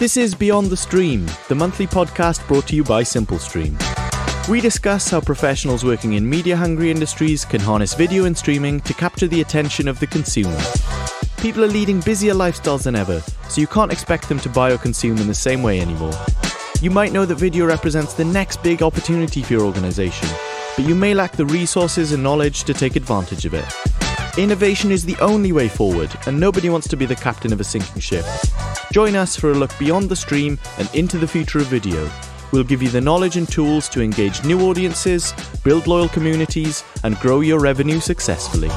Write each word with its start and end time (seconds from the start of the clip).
This 0.00 0.16
is 0.16 0.34
Beyond 0.34 0.70
the 0.70 0.78
Stream, 0.78 1.26
the 1.48 1.54
monthly 1.54 1.86
podcast 1.86 2.48
brought 2.48 2.66
to 2.68 2.74
you 2.74 2.82
by 2.82 3.02
SimpleStream. 3.02 3.76
We 4.48 4.62
discuss 4.62 5.10
how 5.10 5.20
professionals 5.20 5.84
working 5.84 6.14
in 6.14 6.26
media 6.26 6.56
hungry 6.56 6.90
industries 6.90 7.44
can 7.44 7.60
harness 7.60 7.92
video 7.92 8.24
and 8.24 8.34
streaming 8.34 8.80
to 8.80 8.94
capture 8.94 9.28
the 9.28 9.42
attention 9.42 9.88
of 9.88 10.00
the 10.00 10.06
consumer. 10.06 10.58
People 11.42 11.62
are 11.64 11.68
leading 11.68 12.00
busier 12.00 12.32
lifestyles 12.32 12.84
than 12.84 12.96
ever, 12.96 13.20
so 13.50 13.60
you 13.60 13.66
can't 13.66 13.92
expect 13.92 14.26
them 14.26 14.40
to 14.40 14.48
buy 14.48 14.72
or 14.72 14.78
consume 14.78 15.18
in 15.18 15.26
the 15.26 15.34
same 15.34 15.62
way 15.62 15.82
anymore. 15.82 16.14
You 16.80 16.90
might 16.90 17.12
know 17.12 17.26
that 17.26 17.34
video 17.34 17.66
represents 17.66 18.14
the 18.14 18.24
next 18.24 18.62
big 18.62 18.82
opportunity 18.82 19.42
for 19.42 19.52
your 19.52 19.66
organization, 19.66 20.30
but 20.80 20.88
you 20.88 20.94
may 20.94 21.12
lack 21.12 21.32
the 21.32 21.44
resources 21.44 22.12
and 22.12 22.22
knowledge 22.22 22.64
to 22.64 22.72
take 22.72 22.96
advantage 22.96 23.44
of 23.44 23.52
it. 23.52 23.66
Innovation 24.38 24.90
is 24.90 25.04
the 25.04 25.16
only 25.20 25.52
way 25.52 25.68
forward, 25.68 26.10
and 26.26 26.40
nobody 26.40 26.70
wants 26.70 26.88
to 26.88 26.96
be 26.96 27.04
the 27.04 27.14
captain 27.14 27.52
of 27.52 27.60
a 27.60 27.64
sinking 27.64 28.00
ship. 28.00 28.24
Join 28.90 29.14
us 29.14 29.36
for 29.36 29.50
a 29.50 29.54
look 29.54 29.78
beyond 29.78 30.08
the 30.08 30.16
stream 30.16 30.58
and 30.78 30.88
into 30.94 31.18
the 31.18 31.28
future 31.28 31.58
of 31.58 31.66
video. 31.66 32.10
We'll 32.50 32.64
give 32.64 32.82
you 32.82 32.88
the 32.88 33.00
knowledge 33.00 33.36
and 33.36 33.46
tools 33.46 33.90
to 33.90 34.00
engage 34.00 34.42
new 34.42 34.70
audiences, 34.70 35.34
build 35.64 35.86
loyal 35.86 36.08
communities, 36.08 36.82
and 37.04 37.14
grow 37.18 37.40
your 37.40 37.60
revenue 37.60 38.00
successfully. 38.00 38.70